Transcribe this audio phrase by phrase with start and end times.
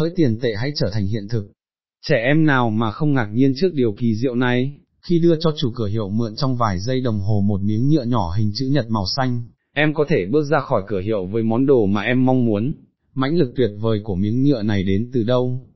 [0.00, 1.52] hỡi tiền tệ hãy trở thành hiện thực.
[2.06, 5.52] Trẻ em nào mà không ngạc nhiên trước điều kỳ diệu này, khi đưa cho
[5.56, 8.66] chủ cửa hiệu mượn trong vài giây đồng hồ một miếng nhựa nhỏ hình chữ
[8.66, 9.42] nhật màu xanh,
[9.74, 12.72] em có thể bước ra khỏi cửa hiệu với món đồ mà em mong muốn.
[13.14, 15.68] Mãnh lực tuyệt vời của miếng nhựa này đến từ đâu?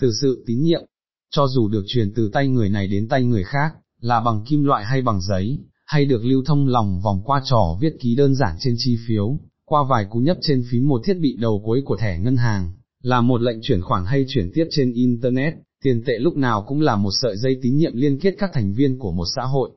[0.00, 0.82] Từ sự tín nhiệm,
[1.30, 4.64] cho dù được truyền từ tay người này đến tay người khác, là bằng kim
[4.64, 8.34] loại hay bằng giấy, hay được lưu thông lòng vòng qua trò viết ký đơn
[8.34, 11.82] giản trên chi phiếu, qua vài cú nhấp trên phím một thiết bị đầu cuối
[11.84, 12.72] của thẻ ngân hàng,
[13.02, 16.80] là một lệnh chuyển khoản hay chuyển tiếp trên Internet, tiền tệ lúc nào cũng
[16.80, 19.70] là một sợi dây tín nhiệm liên kết các thành viên của một xã hội.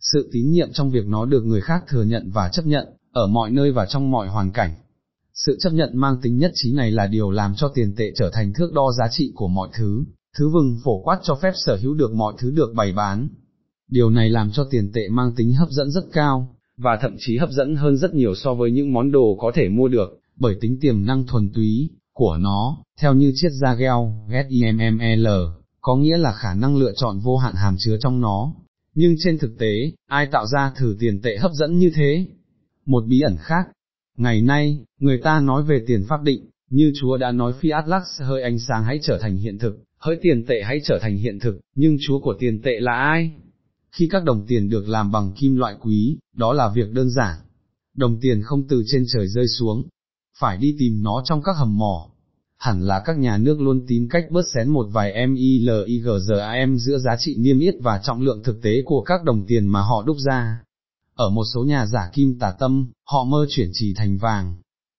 [0.00, 3.26] Sự tín nhiệm trong việc nó được người khác thừa nhận và chấp nhận, ở
[3.26, 4.70] mọi nơi và trong mọi hoàn cảnh.
[5.34, 8.30] Sự chấp nhận mang tính nhất trí này là điều làm cho tiền tệ trở
[8.30, 10.04] thành thước đo giá trị của mọi thứ,
[10.38, 13.28] thứ vừng phổ quát cho phép sở hữu được mọi thứ được bày bán.
[13.90, 17.38] Điều này làm cho tiền tệ mang tính hấp dẫn rất cao, và thậm chí
[17.38, 20.56] hấp dẫn hơn rất nhiều so với những món đồ có thể mua được, bởi
[20.60, 23.92] tính tiềm năng thuần túy của nó, theo như triết ra gel
[24.28, 25.26] GEMML,
[25.80, 28.54] có nghĩa là khả năng lựa chọn vô hạn hàm chứa trong nó.
[28.94, 32.26] Nhưng trên thực tế, ai tạo ra thử tiền tệ hấp dẫn như thế?
[32.86, 33.68] Một bí ẩn khác.
[34.16, 38.02] Ngày nay, người ta nói về tiền pháp định, như Chúa đã nói phi Atlas
[38.18, 41.38] hơi ánh sáng hãy trở thành hiện thực, hỡi tiền tệ hãy trở thành hiện
[41.38, 43.30] thực, nhưng Chúa của tiền tệ là ai?
[43.90, 47.38] Khi các đồng tiền được làm bằng kim loại quý, đó là việc đơn giản.
[47.96, 49.88] Đồng tiền không từ trên trời rơi xuống,
[50.38, 52.10] phải đi tìm nó trong các hầm mỏ.
[52.58, 57.16] Hẳn là các nhà nước luôn tìm cách bớt xén một vài MILIGZAM giữa giá
[57.18, 60.16] trị niêm yết và trọng lượng thực tế của các đồng tiền mà họ đúc
[60.18, 60.62] ra.
[61.14, 64.56] Ở một số nhà giả kim tà tâm, họ mơ chuyển trì thành vàng.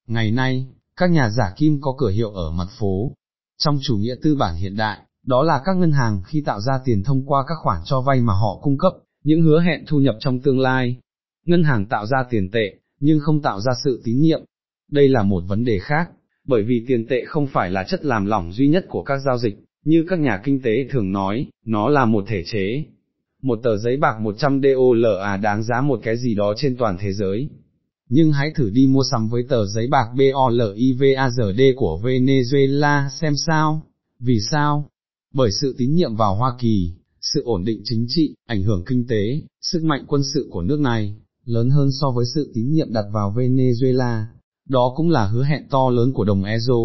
[0.07, 3.11] Ngày nay, các nhà giả kim có cửa hiệu ở mặt phố.
[3.57, 6.79] Trong chủ nghĩa tư bản hiện đại, đó là các ngân hàng khi tạo ra
[6.85, 9.99] tiền thông qua các khoản cho vay mà họ cung cấp, những hứa hẹn thu
[9.99, 10.97] nhập trong tương lai.
[11.45, 14.41] Ngân hàng tạo ra tiền tệ, nhưng không tạo ra sự tín nhiệm.
[14.91, 16.09] Đây là một vấn đề khác,
[16.47, 19.37] bởi vì tiền tệ không phải là chất làm lỏng duy nhất của các giao
[19.37, 19.55] dịch,
[19.85, 22.83] như các nhà kinh tế thường nói, nó là một thể chế.
[23.41, 27.13] Một tờ giấy bạc 100 DOLA đáng giá một cái gì đó trên toàn thế
[27.13, 27.49] giới.
[28.09, 33.81] Nhưng hãy thử đi mua sắm với tờ giấy bạc BOLIVAZD của Venezuela xem sao.
[34.19, 34.89] Vì sao?
[35.33, 39.07] Bởi sự tín nhiệm vào Hoa Kỳ, sự ổn định chính trị, ảnh hưởng kinh
[39.07, 41.15] tế, sức mạnh quân sự của nước này,
[41.45, 44.23] lớn hơn so với sự tín nhiệm đặt vào Venezuela.
[44.69, 46.75] Đó cũng là hứa hẹn to lớn của đồng euro,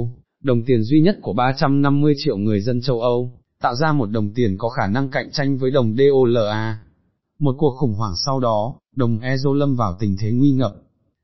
[0.42, 3.32] đồng tiền duy nhất của 350 triệu người dân châu Âu,
[3.62, 6.80] tạo ra một đồng tiền có khả năng cạnh tranh với đồng DOLA.
[7.38, 10.74] Một cuộc khủng hoảng sau đó, đồng euro lâm vào tình thế nguy ngập,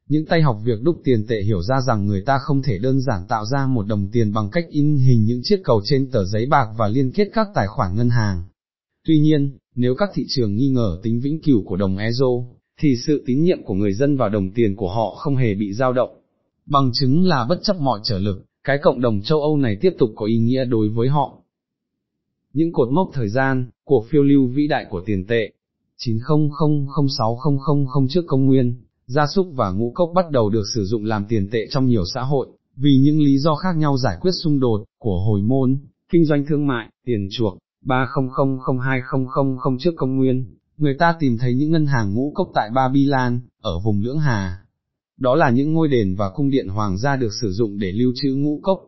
[0.08, 3.00] những tay học việc đúc tiền tệ hiểu ra rằng người ta không thể đơn
[3.00, 6.24] giản tạo ra một đồng tiền bằng cách in hình những chiếc cầu trên tờ
[6.24, 8.44] giấy bạc và liên kết các tài khoản ngân hàng.
[9.06, 12.26] Tuy nhiên, nếu các thị trường nghi ngờ tính vĩnh cửu của đồng euro,
[12.80, 15.72] thì sự tín nhiệm của người dân vào đồng tiền của họ không hề bị
[15.72, 16.10] dao động.
[16.66, 19.92] Bằng chứng là bất chấp mọi trở lực, cái cộng đồng châu Âu này tiếp
[19.98, 21.38] tục có ý nghĩa đối với họ.
[22.52, 25.52] Những cột mốc thời gian, cuộc phiêu lưu vĩ đại của tiền tệ,
[25.96, 28.74] 9000600 trước công nguyên,
[29.06, 32.04] gia súc và ngũ cốc bắt đầu được sử dụng làm tiền tệ trong nhiều
[32.14, 35.78] xã hội, vì những lý do khác nhau giải quyết xung đột, của hồi môn,
[36.12, 41.70] kinh doanh thương mại, tiền chuộc, 3000200 trước công nguyên, người ta tìm thấy những
[41.70, 44.65] ngân hàng ngũ cốc tại Babylon, ở vùng Lưỡng Hà.
[45.18, 48.12] Đó là những ngôi đền và cung điện hoàng gia được sử dụng để lưu
[48.14, 48.80] trữ ngũ cốc.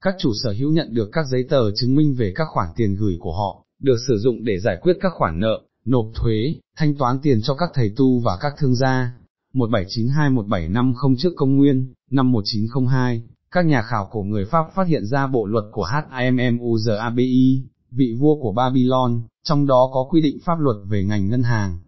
[0.00, 2.96] Các chủ sở hữu nhận được các giấy tờ chứng minh về các khoản tiền
[2.96, 6.94] gửi của họ, được sử dụng để giải quyết các khoản nợ, nộp thuế, thanh
[6.94, 9.12] toán tiền cho các thầy tu và các thương gia.
[9.54, 15.26] 1792-1750 trước công nguyên, năm 1902, các nhà khảo cổ người Pháp phát hiện ra
[15.26, 20.76] bộ luật của HIMMUZABI, vị vua của Babylon, trong đó có quy định pháp luật
[20.88, 21.78] về ngành ngân hàng.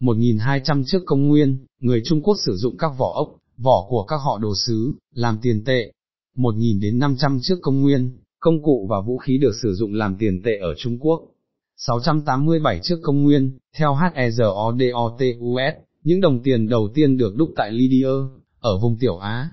[0.00, 4.16] 1200 trước công nguyên, người Trung Quốc sử dụng các vỏ ốc, vỏ của các
[4.16, 5.92] họ đồ sứ, làm tiền tệ.
[6.36, 10.16] 1000 đến 500 trước công nguyên, công cụ và vũ khí được sử dụng làm
[10.18, 11.20] tiền tệ ở Trung Quốc.
[11.76, 15.74] 687 trước công nguyên, theo HERODOTUS,
[16.04, 18.12] những đồng tiền đầu tiên được đúc tại Lydia,
[18.60, 19.50] ở vùng Tiểu Á.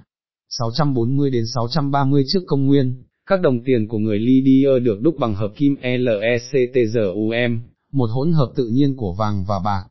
[0.49, 5.35] 640 đến 630 trước công nguyên, các đồng tiền của người Lydia được đúc bằng
[5.35, 7.59] hợp kim LECTZUM,
[7.91, 9.83] một hỗn hợp tự nhiên của vàng và bạc.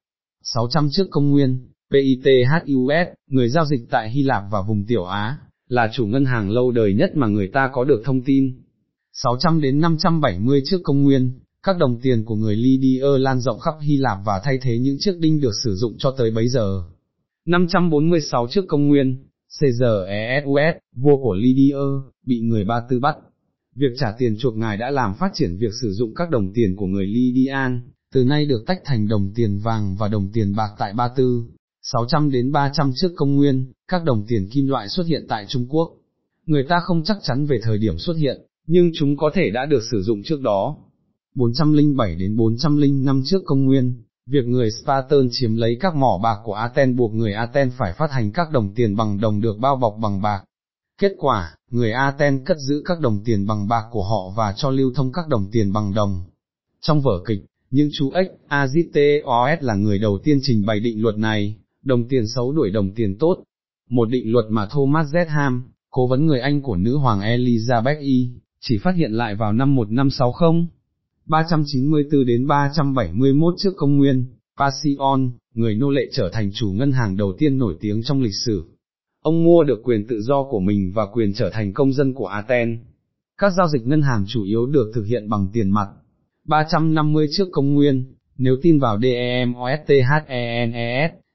[0.55, 5.39] 600 trước công nguyên, PITHUS, người giao dịch tại Hy Lạp và vùng Tiểu Á,
[5.69, 8.63] là chủ ngân hàng lâu đời nhất mà người ta có được thông tin.
[9.13, 13.75] 600 đến 570 trước công nguyên, các đồng tiền của người Lydia lan rộng khắp
[13.81, 16.83] Hy Lạp và thay thế những chiếc đinh được sử dụng cho tới bấy giờ.
[17.47, 19.25] 546 trước công nguyên,
[19.61, 21.77] Caesar ESUS, vua của Lydia,
[22.27, 23.17] bị người Ba Tư bắt.
[23.75, 26.77] Việc trả tiền chuộc ngài đã làm phát triển việc sử dụng các đồng tiền
[26.77, 27.81] của người Lydian,
[28.15, 31.45] từ nay được tách thành đồng tiền vàng và đồng tiền bạc tại Ba Tư.
[31.83, 35.67] 600 đến 300 trước công nguyên, các đồng tiền kim loại xuất hiện tại Trung
[35.69, 35.97] Quốc.
[36.47, 39.67] Người ta không chắc chắn về thời điểm xuất hiện, nhưng chúng có thể đã
[39.67, 40.77] được sử dụng trước đó.
[41.35, 46.55] 407 đến 405 trước công nguyên, việc người Spartan chiếm lấy các mỏ bạc của
[46.55, 49.97] Aten buộc người Aten phải phát hành các đồng tiền bằng đồng được bao bọc
[50.03, 50.45] bằng bạc.
[51.01, 54.71] Kết quả, người Aten cất giữ các đồng tiền bằng bạc của họ và cho
[54.71, 56.25] lưu thông các đồng tiền bằng đồng.
[56.81, 57.45] Trong vở kịch,
[57.77, 62.27] những chú ếch Aziteos là người đầu tiên trình bày định luật này, đồng tiền
[62.27, 63.43] xấu đuổi đồng tiền tốt.
[63.91, 65.61] Một định luật mà Thomas Z.
[65.91, 68.31] Cố vấn người Anh của nữ hoàng Elizabeth I,
[68.61, 70.67] chỉ phát hiện lại vào năm 1560.
[71.27, 74.25] 394 đến 371 trước công nguyên,
[74.59, 78.35] Passion, người nô lệ trở thành chủ ngân hàng đầu tiên nổi tiếng trong lịch
[78.47, 78.65] sử.
[79.23, 82.27] Ông mua được quyền tự do của mình và quyền trở thành công dân của
[82.27, 82.79] Athens.
[83.39, 85.89] Các giao dịch ngân hàng chủ yếu được thực hiện bằng tiền mặt.
[86.47, 89.51] 350 trước công nguyên, nếu tin vào DEMOSTHENES,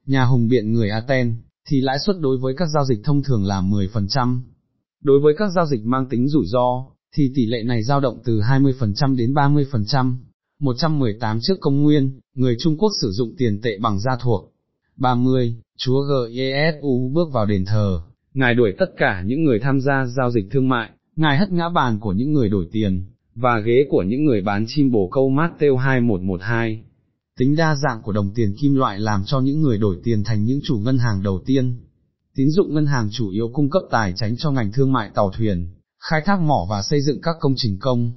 [0.05, 1.35] nhà hùng biện người Athens,
[1.69, 4.39] thì lãi suất đối với các giao dịch thông thường là 10%.
[5.03, 6.85] Đối với các giao dịch mang tính rủi ro,
[7.15, 10.15] thì tỷ lệ này dao động từ 20% đến 30%.
[10.59, 14.53] 118 trước công nguyên, người Trung Quốc sử dụng tiền tệ bằng gia thuộc.
[14.97, 16.01] 30, chúa
[16.33, 18.01] Gesu bước vào đền thờ,
[18.33, 21.69] ngài đuổi tất cả những người tham gia giao dịch thương mại, ngài hất ngã
[21.69, 23.05] bàn của những người đổi tiền,
[23.35, 26.83] và ghế của những người bán chim bồ câu Matthew 2112.
[27.39, 30.45] Tính đa dạng của đồng tiền kim loại làm cho những người đổi tiền thành
[30.45, 31.79] những chủ ngân hàng đầu tiên.
[32.35, 35.31] Tín dụng ngân hàng chủ yếu cung cấp tài chính cho ngành thương mại tàu
[35.37, 35.67] thuyền,
[35.99, 38.11] khai thác mỏ và xây dựng các công trình công.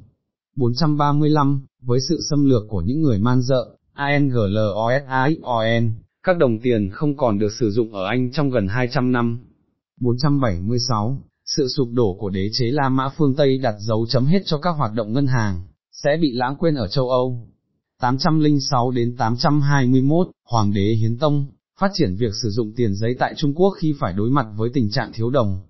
[0.56, 7.16] 435, với sự xâm lược của những người man dợ, ANGLOSAXON, các đồng tiền không
[7.16, 9.38] còn được sử dụng ở Anh trong gần 200 năm.
[10.00, 14.42] 476, sự sụp đổ của đế chế La Mã phương Tây đặt dấu chấm hết
[14.46, 15.62] cho các hoạt động ngân hàng,
[15.92, 17.48] sẽ bị lãng quên ở châu Âu.
[18.00, 21.46] 806 đến 821, Hoàng đế Hiến Tông,
[21.78, 24.70] phát triển việc sử dụng tiền giấy tại Trung Quốc khi phải đối mặt với
[24.74, 25.60] tình trạng thiếu đồng.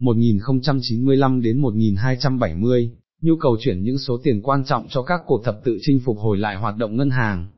[0.00, 2.90] 1095 đến 1270,
[3.20, 6.18] nhu cầu chuyển những số tiền quan trọng cho các cuộc thập tự chinh phục
[6.18, 7.48] hồi lại hoạt động ngân hàng.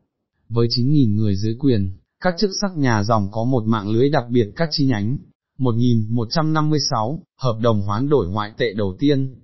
[0.49, 1.91] Với 9.000 người dưới quyền,
[2.21, 5.19] các chức sắc nhà dòng có một mạng lưới đặc biệt các chi nhánh.
[5.59, 9.35] 1156, hợp đồng hoán đổi ngoại tệ đầu tiên.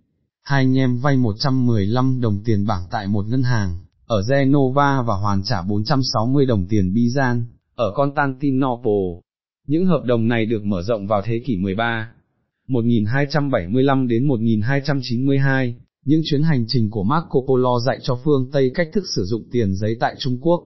[0.43, 5.15] Hai anh em vay 115 đồng tiền bảng tại một ngân hàng, ở Genova và
[5.15, 7.45] hoàn trả 460 đồng tiền Bizan,
[7.75, 9.21] ở Constantinople.
[9.67, 12.13] Những hợp đồng này được mở rộng vào thế kỷ 13.
[12.69, 18.89] 1275 đến 1292, những chuyến hành trình của Marco Polo dạy cho phương Tây cách
[18.93, 20.65] thức sử dụng tiền giấy tại Trung Quốc.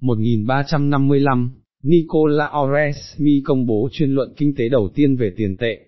[0.00, 1.52] 1355,
[1.84, 5.78] Nicola Oresmi công bố chuyên luận kinh tế đầu tiên về tiền tệ.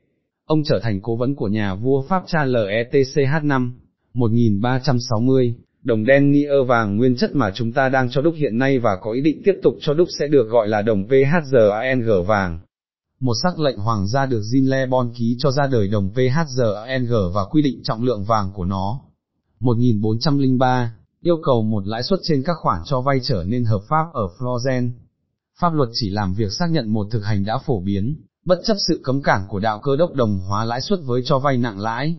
[0.46, 3.74] Ông trở thành cố vấn của nhà vua Pháp Charles LETCH 5,
[4.14, 8.78] 1360, đồng đen niơ vàng nguyên chất mà chúng ta đang cho đúc hiện nay
[8.78, 12.58] và có ý định tiếp tục cho đúc sẽ được gọi là đồng PHZANG vàng
[13.20, 17.32] một sắc lệnh hoàng gia được Jean Le Bon ký cho ra đời đồng PHZNG
[17.32, 19.00] và quy định trọng lượng vàng của nó.
[19.60, 24.04] 1403, yêu cầu một lãi suất trên các khoản cho vay trở nên hợp pháp
[24.12, 24.90] ở Florence.
[25.60, 28.76] Pháp luật chỉ làm việc xác nhận một thực hành đã phổ biến, bất chấp
[28.88, 31.80] sự cấm cản của đạo cơ đốc đồng hóa lãi suất với cho vay nặng
[31.80, 32.16] lãi.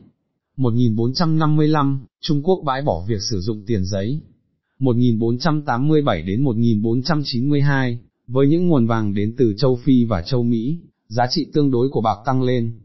[0.57, 4.22] 1455, Trung Quốc bãi bỏ việc sử dụng tiền giấy.
[4.80, 11.28] 1487 đến 1492, với những nguồn vàng đến từ châu Phi và châu Mỹ, giá
[11.30, 12.80] trị tương đối của bạc tăng lên.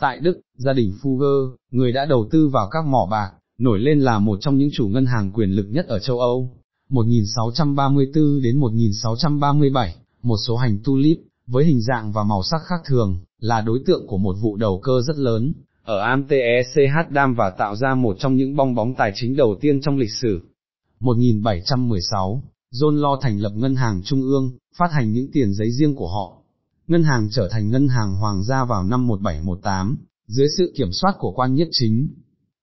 [0.00, 4.00] Tại Đức, gia đình Fugger, người đã đầu tư vào các mỏ bạc, nổi lên
[4.00, 6.50] là một trong những chủ ngân hàng quyền lực nhất ở châu Âu.
[6.92, 13.20] 1634 đến 1637, một số hành tulip, với hình dạng và màu sắc khác thường,
[13.40, 15.52] là đối tượng của một vụ đầu cơ rất lớn,
[15.84, 19.80] ở AMTECH đam và tạo ra một trong những bong bóng tài chính đầu tiên
[19.80, 20.40] trong lịch sử.
[21.00, 22.42] 1716,
[22.74, 26.08] John Law thành lập ngân hàng trung ương, phát hành những tiền giấy riêng của
[26.08, 26.42] họ.
[26.86, 29.96] Ngân hàng trở thành ngân hàng hoàng gia vào năm 1718,
[30.26, 32.08] dưới sự kiểm soát của quan nhất chính.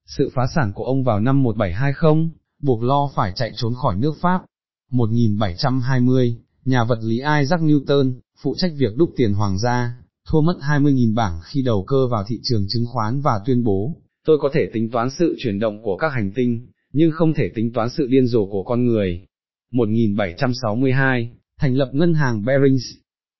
[0.06, 2.30] Sự phá sản của ông vào năm 1720,
[2.62, 4.42] buộc Lo phải chạy trốn khỏi nước Pháp.
[4.90, 8.12] 1720, nhà vật lý Isaac Newton,
[8.42, 9.94] phụ trách việc đúc tiền hoàng gia,
[10.28, 13.96] thua mất 20.000 bảng khi đầu cơ vào thị trường chứng khoán và tuyên bố,
[14.26, 17.50] tôi có thể tính toán sự chuyển động của các hành tinh, nhưng không thể
[17.54, 19.26] tính toán sự điên rồ của con người.
[19.72, 22.84] 1762, thành lập ngân hàng Bearings.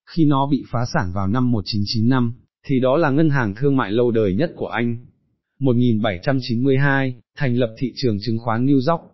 [0.09, 2.33] Khi nó bị phá sản vào năm 1995,
[2.67, 5.05] thì đó là ngân hàng thương mại lâu đời nhất của Anh.
[5.59, 9.10] 1792, thành lập thị trường chứng khoán New York.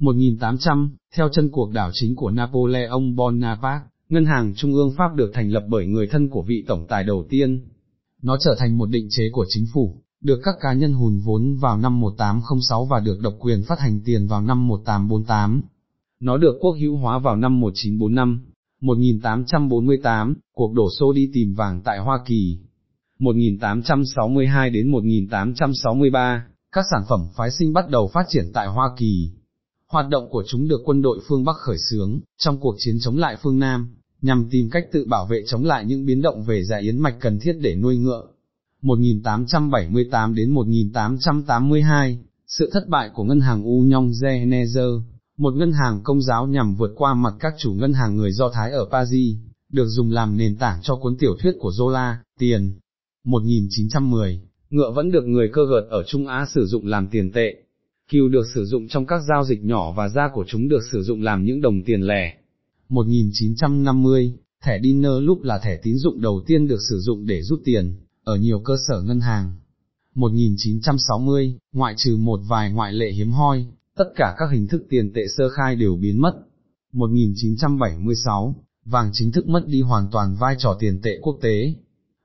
[0.00, 5.30] 1800, theo chân cuộc đảo chính của Napoleon Bonaparte, ngân hàng trung ương Pháp được
[5.34, 7.68] thành lập bởi người thân của vị tổng tài đầu tiên.
[8.22, 11.56] Nó trở thành một định chế của chính phủ, được các cá nhân hùn vốn
[11.60, 15.62] vào năm 1806 và được độc quyền phát hành tiền vào năm 1848.
[16.20, 18.40] Nó được quốc hữu hóa vào năm 1945,
[18.80, 22.58] 1848, cuộc đổ xô đi tìm vàng tại Hoa Kỳ.
[23.18, 29.30] 1862 đến 1863, các sản phẩm phái sinh bắt đầu phát triển tại Hoa Kỳ.
[29.90, 33.18] Hoạt động của chúng được quân đội phương Bắc khởi xướng, trong cuộc chiến chống
[33.18, 33.88] lại phương Nam,
[34.22, 37.16] nhằm tìm cách tự bảo vệ chống lại những biến động về dạ yến mạch
[37.20, 38.26] cần thiết để nuôi ngựa.
[38.82, 45.00] 1878 đến 1882, sự thất bại của ngân hàng U Nhong Genezer,
[45.36, 48.50] một ngân hàng công giáo nhằm vượt qua mặt các chủ ngân hàng người Do
[48.50, 49.36] Thái ở Paris,
[49.72, 52.78] được dùng làm nền tảng cho cuốn tiểu thuyết của Zola, Tiền.
[53.24, 57.54] 1910, ngựa vẫn được người cơ gợt ở Trung Á sử dụng làm tiền tệ.
[58.10, 61.02] Kiều được sử dụng trong các giao dịch nhỏ và da của chúng được sử
[61.02, 62.36] dụng làm những đồng tiền lẻ.
[62.88, 64.32] 1950,
[64.64, 67.96] thẻ Dinner lúc là thẻ tín dụng đầu tiên được sử dụng để rút tiền,
[68.24, 69.56] ở nhiều cơ sở ngân hàng.
[70.14, 75.12] 1960, ngoại trừ một vài ngoại lệ hiếm hoi, tất cả các hình thức tiền
[75.12, 76.34] tệ sơ khai đều biến mất.
[76.92, 81.74] 1976, vàng chính thức mất đi hoàn toàn vai trò tiền tệ quốc tế.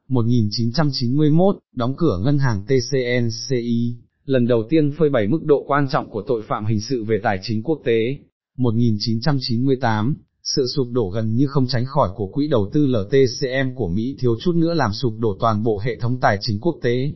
[0.08, 6.10] 1991, đóng cửa ngân hàng TCNCI, lần đầu tiên phơi bày mức độ quan trọng
[6.10, 8.18] của tội phạm hình sự về tài chính quốc tế.
[8.58, 13.88] 1998, sự sụp đổ gần như không tránh khỏi của quỹ đầu tư LTCM của
[13.88, 17.12] Mỹ thiếu chút nữa làm sụp đổ toàn bộ hệ thống tài chính quốc tế.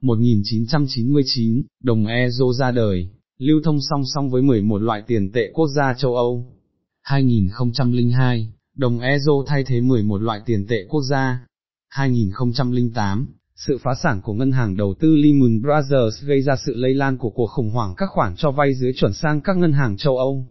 [0.00, 3.08] 1999, đồng euro ra đời,
[3.38, 6.52] lưu thông song song với 11 loại tiền tệ quốc gia châu Âu.
[7.02, 11.46] 2002, đồng euro thay thế 11 loại tiền tệ quốc gia.
[11.88, 16.94] 2008, sự phá sản của ngân hàng đầu tư Lehman Brothers gây ra sự lây
[16.94, 19.96] lan của cuộc khủng hoảng các khoản cho vay dưới chuẩn sang các ngân hàng
[19.96, 20.46] châu Âu.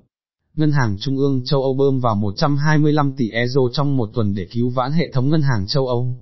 [0.55, 4.47] Ngân hàng Trung ương châu Âu bơm vào 125 tỷ euro trong một tuần để
[4.51, 6.15] cứu vãn hệ thống ngân hàng châu Âu.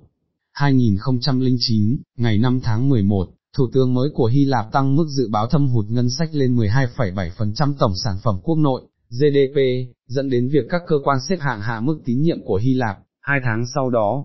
[0.52, 5.46] 2009, ngày 5 tháng 11, Thủ tướng mới của Hy Lạp tăng mức dự báo
[5.46, 9.58] thâm hụt ngân sách lên 12,7% tổng sản phẩm quốc nội, GDP,
[10.06, 12.98] dẫn đến việc các cơ quan xếp hạng hạ mức tín nhiệm của Hy Lạp,
[13.20, 14.24] hai tháng sau đó.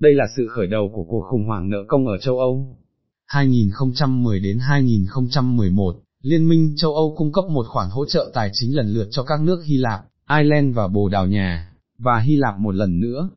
[0.00, 2.76] Đây là sự khởi đầu của cuộc khủng hoảng nợ công ở châu Âu.
[3.26, 8.76] 2010 đến 2011, Liên minh châu Âu cung cấp một khoản hỗ trợ tài chính
[8.76, 12.58] lần lượt cho các nước Hy Lạp, Ireland và Bồ Đào Nha, và Hy Lạp
[12.58, 13.28] một lần nữa.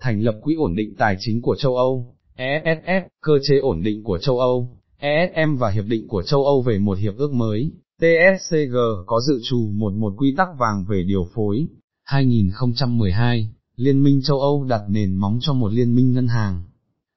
[0.00, 4.04] Thành lập Quỹ ổn định tài chính của châu Âu, ESF, cơ chế ổn định
[4.04, 4.68] của châu Âu,
[4.98, 9.40] ESM và Hiệp định của châu Âu về một hiệp ước mới, TSCG có dự
[9.44, 11.66] trù một một quy tắc vàng về điều phối.
[12.04, 16.62] 2012, Liên minh châu Âu đặt nền móng cho một liên minh ngân hàng.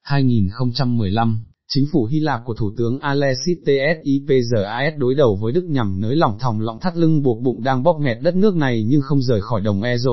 [0.01, 6.01] 2015, chính phủ Hy Lạp của Thủ tướng Alexis Tsipras đối đầu với Đức nhằm
[6.01, 9.01] nới lỏng thòng lọng thắt lưng buộc bụng đang bóp nghẹt đất nước này nhưng
[9.01, 10.11] không rời khỏi đồng euro.